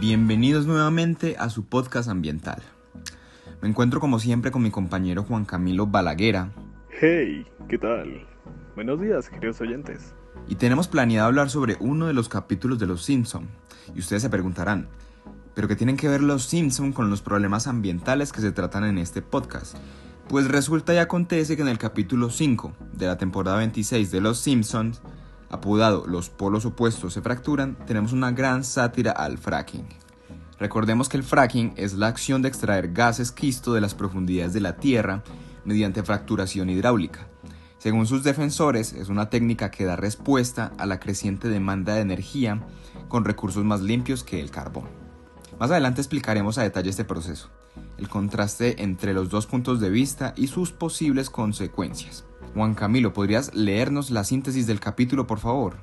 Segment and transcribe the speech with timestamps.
[0.00, 2.62] Bienvenidos nuevamente a su podcast ambiental.
[3.60, 6.52] Me encuentro como siempre con mi compañero Juan Camilo Balaguera.
[6.88, 8.26] Hey, ¿qué tal?
[8.74, 10.14] Buenos días, queridos oyentes.
[10.48, 13.46] Y tenemos planeado hablar sobre uno de los capítulos de Los Simpson.
[13.94, 14.88] Y ustedes se preguntarán,
[15.54, 18.96] ¿pero qué tienen que ver Los Simpson con los problemas ambientales que se tratan en
[18.96, 19.76] este podcast?
[20.30, 24.38] Pues resulta y acontece que en el capítulo 5 de la temporada 26 de Los
[24.38, 25.02] Simpsons,
[25.50, 29.86] apodado Los polos opuestos se fracturan, tenemos una gran sátira al fracking.
[30.58, 34.60] Recordemos que el fracking es la acción de extraer gases quisto de las profundidades de
[34.60, 35.22] la Tierra
[35.64, 37.26] mediante fracturación hidráulica.
[37.78, 42.62] Según sus defensores, es una técnica que da respuesta a la creciente demanda de energía
[43.08, 44.84] con recursos más limpios que el carbón.
[45.58, 47.50] Más adelante explicaremos a detalle este proceso,
[47.96, 52.24] el contraste entre los dos puntos de vista y sus posibles consecuencias.
[52.54, 55.74] Juan Camilo, ¿podrías leernos la síntesis del capítulo, por favor?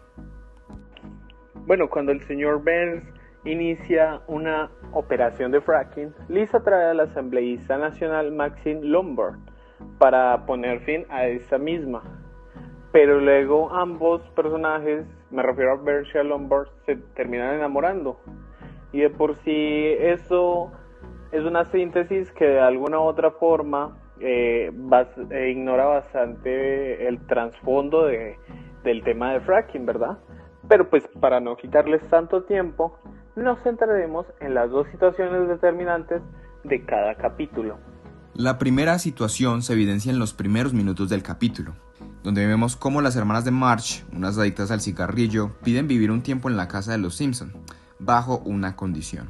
[1.66, 3.03] Bueno, cuando el señor Burns
[3.45, 9.39] inicia una operación de fracking, Lisa trae al asambleísta nacional Maxine Lombard
[9.97, 12.03] para poner fin a esa misma.
[12.92, 18.20] Pero luego ambos personajes, me refiero a Burns y a Lombard, se terminan enamorando.
[18.92, 20.72] Y de por sí eso
[21.31, 24.72] es una síntesis que de alguna u otra forma eh,
[25.32, 28.38] eh, ignora bastante el trasfondo de,
[28.84, 30.18] del tema de fracking, ¿verdad?
[30.68, 32.98] Pero pues para no quitarles tanto tiempo,
[33.36, 36.22] nos centraremos en las dos situaciones determinantes
[36.64, 37.78] de cada capítulo.
[38.34, 41.73] La primera situación se evidencia en los primeros minutos del capítulo,
[42.23, 46.50] donde vemos cómo las hermanas de March, unas adictas al cigarrillo, piden vivir un tiempo
[46.50, 47.54] en la casa de los Simpson,
[48.00, 49.30] bajo una condición.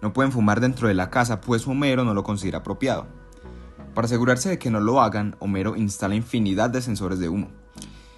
[0.00, 3.06] No pueden fumar dentro de la casa, pues Homero no lo considera apropiado.
[3.94, 7.48] Para asegurarse de que no lo hagan, Homero instala infinidad de sensores de humo.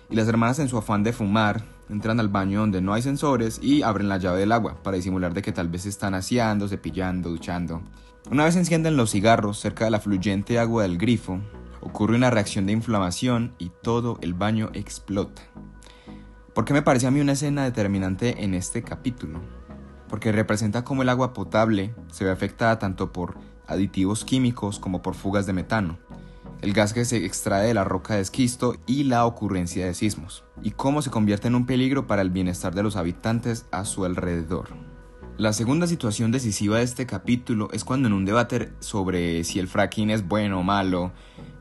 [0.09, 3.59] Y las hermanas en su afán de fumar entran al baño donde no hay sensores
[3.63, 7.29] y abren la llave del agua para disimular de que tal vez están aseando, cepillando,
[7.29, 7.83] duchando.
[8.31, 11.41] Una vez encienden los cigarros cerca de la fluyente agua del grifo,
[11.81, 15.43] ocurre una reacción de inflamación y todo el baño explota.
[16.55, 19.41] ¿Por qué me parece a mí una escena determinante en este capítulo?
[20.09, 25.15] Porque representa cómo el agua potable se ve afectada tanto por aditivos químicos como por
[25.15, 25.99] fugas de metano,
[26.63, 30.45] el gas que se extrae de la roca de esquisto y la ocurrencia de sismos,
[30.63, 34.05] y cómo se convierte en un peligro para el bienestar de los habitantes a su
[34.05, 34.69] alrededor.
[35.39, 39.69] La segunda situación decisiva de este capítulo es cuando en un debate sobre si el
[39.69, 41.13] fracking es bueno o malo,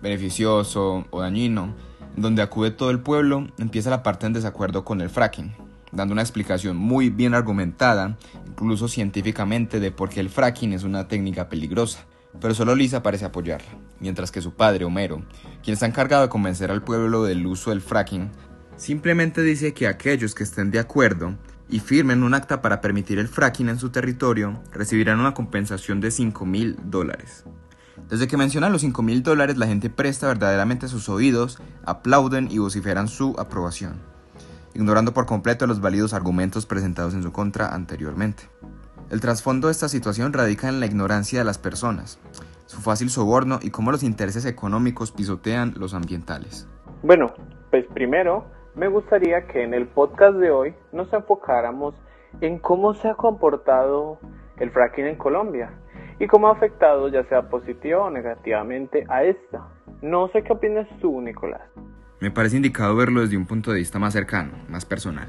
[0.01, 1.75] beneficioso o dañino,
[2.15, 5.53] donde acude todo el pueblo, empieza la parte en desacuerdo con el fracking,
[5.91, 8.17] dando una explicación muy bien argumentada,
[8.55, 12.05] incluso científicamente, de por qué el fracking es una técnica peligrosa.
[12.39, 13.67] Pero solo Lisa parece apoyarla,
[13.99, 15.23] mientras que su padre, Homero,
[15.61, 18.31] quien está encargado de convencer al pueblo del uso del fracking,
[18.77, 21.37] simplemente dice que aquellos que estén de acuerdo
[21.69, 26.11] y firmen un acta para permitir el fracking en su territorio recibirán una compensación de
[26.11, 27.43] 5 mil dólares.
[28.09, 32.59] Desde que mencionan los 5 mil dólares, la gente presta verdaderamente sus oídos, aplauden y
[32.59, 34.14] vociferan su aprobación
[34.75, 38.43] ignorando por completo los válidos argumentos presentados en su contra anteriormente.
[39.09, 42.19] El trasfondo de esta situación radica en la ignorancia de las personas,
[42.65, 46.67] su fácil soborno y cómo los intereses económicos pisotean los ambientales.
[47.03, 47.33] Bueno,
[47.71, 51.95] pues primero me gustaría que en el podcast de hoy nos enfocáramos
[52.41, 54.19] en cómo se ha comportado
[54.57, 55.71] el fracking en Colombia
[56.19, 59.67] y cómo ha afectado ya sea positivo o negativamente a esta.
[60.01, 61.61] No sé qué opinas tú, Nicolás.
[62.25, 65.27] Me parece indicado verlo desde un punto de vista más cercano, más personal.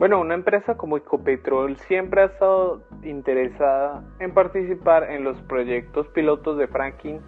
[0.00, 6.58] Bueno, una empresa como Ecopetrol siempre ha estado interesada en participar en los proyectos pilotos
[6.58, 7.20] de fracking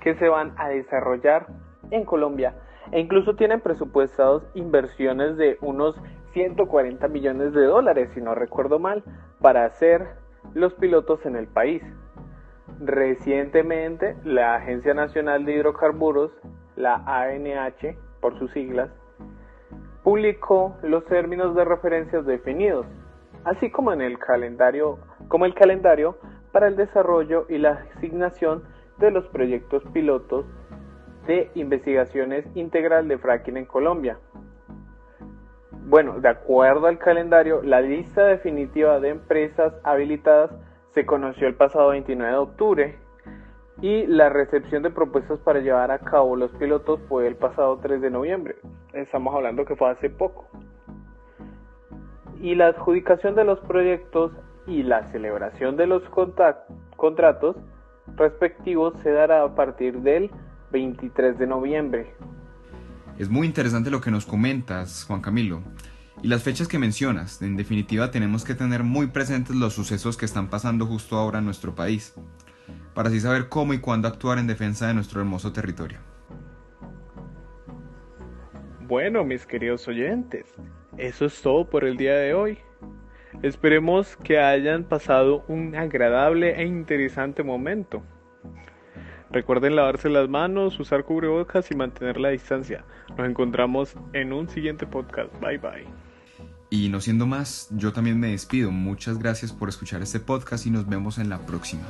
[0.00, 1.46] que se van a desarrollar
[1.92, 2.56] en Colombia
[2.90, 5.94] e incluso tienen presupuestados inversiones de unos
[6.32, 9.04] 140 millones de dólares, si no recuerdo mal,
[9.40, 10.08] para hacer
[10.54, 11.84] los pilotos en el país.
[12.80, 16.32] Recientemente, la Agencia Nacional de Hidrocarburos
[16.76, 18.90] la ANH, por sus siglas,
[20.02, 22.86] publicó los términos de referencias definidos,
[23.44, 24.98] así como en el calendario,
[25.28, 26.16] como el calendario
[26.52, 28.64] para el desarrollo y la asignación
[28.98, 30.46] de los proyectos pilotos
[31.26, 34.18] de investigaciones integral de fracking en Colombia.
[35.70, 40.50] Bueno, de acuerdo al calendario, la lista definitiva de empresas habilitadas
[40.90, 42.98] se conoció el pasado 29 de octubre
[43.82, 48.00] y la recepción de propuestas para llevar a cabo los pilotos fue el pasado 3
[48.00, 48.56] de noviembre.
[48.92, 50.48] Estamos hablando que fue hace poco.
[52.40, 54.30] Y la adjudicación de los proyectos
[54.68, 56.02] y la celebración de los
[56.96, 57.56] contratos
[58.14, 60.30] respectivos se dará a partir del
[60.70, 62.14] 23 de noviembre.
[63.18, 65.60] Es muy interesante lo que nos comentas, Juan Camilo.
[66.22, 70.24] Y las fechas que mencionas, en definitiva tenemos que tener muy presentes los sucesos que
[70.24, 72.14] están pasando justo ahora en nuestro país,
[72.94, 75.98] para así saber cómo y cuándo actuar en defensa de nuestro hermoso territorio.
[78.80, 80.54] Bueno, mis queridos oyentes,
[80.98, 82.58] eso es todo por el día de hoy.
[83.42, 88.02] Esperemos que hayan pasado un agradable e interesante momento.
[89.30, 92.84] Recuerden lavarse las manos, usar cubrebocas y mantener la distancia.
[93.16, 95.32] Nos encontramos en un siguiente podcast.
[95.40, 95.86] Bye bye.
[96.68, 98.70] Y no siendo más, yo también me despido.
[98.70, 101.82] Muchas gracias por escuchar este podcast y nos vemos en la próxima.